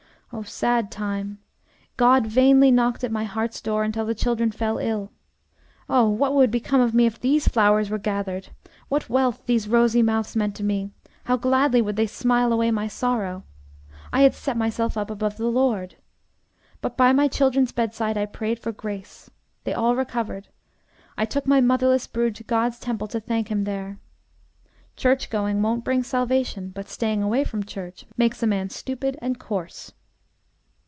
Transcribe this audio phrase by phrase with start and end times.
[0.33, 1.39] Oh, sad time!
[1.97, 5.11] God vainly knocked at my heart's door until the children fell ill.
[5.89, 8.47] Oh, what would become of me if these flowers were gathered?
[8.87, 10.91] What wealth these rosy mouths meant to me,
[11.25, 13.43] how gladly would they smile away my sorrow!
[14.13, 15.97] I had set myself up above the Lord.
[16.79, 19.29] But by my children's bedside I prayed for grace.
[19.65, 20.47] They all recovered.
[21.17, 23.99] I took my motherless brood to God's temple to thank Him there.
[24.95, 29.37] Church going won't bring salvation, but staying away from church makes a man stupid and
[29.37, 29.91] coarse.